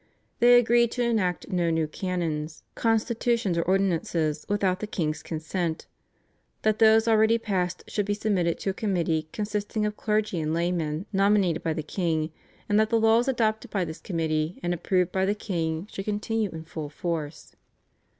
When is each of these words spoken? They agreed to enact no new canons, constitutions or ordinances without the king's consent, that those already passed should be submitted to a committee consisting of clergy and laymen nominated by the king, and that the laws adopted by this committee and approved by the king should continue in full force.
They 0.39 0.57
agreed 0.57 0.89
to 0.93 1.03
enact 1.03 1.49
no 1.51 1.69
new 1.69 1.85
canons, 1.87 2.63
constitutions 2.73 3.55
or 3.55 3.61
ordinances 3.61 4.47
without 4.49 4.79
the 4.79 4.87
king's 4.87 5.21
consent, 5.21 5.85
that 6.63 6.79
those 6.79 7.07
already 7.07 7.37
passed 7.37 7.83
should 7.87 8.07
be 8.07 8.15
submitted 8.15 8.57
to 8.61 8.71
a 8.71 8.73
committee 8.73 9.29
consisting 9.31 9.85
of 9.85 9.97
clergy 9.97 10.39
and 10.39 10.55
laymen 10.55 11.05
nominated 11.13 11.61
by 11.61 11.73
the 11.73 11.83
king, 11.83 12.31
and 12.67 12.79
that 12.79 12.89
the 12.89 12.99
laws 12.99 13.27
adopted 13.27 13.69
by 13.69 13.85
this 13.85 14.01
committee 14.01 14.59
and 14.63 14.73
approved 14.73 15.11
by 15.11 15.23
the 15.23 15.35
king 15.35 15.87
should 15.91 16.05
continue 16.05 16.49
in 16.49 16.63
full 16.63 16.89
force. 16.89 17.55